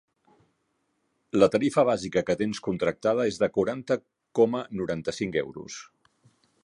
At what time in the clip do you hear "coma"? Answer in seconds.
4.41-4.63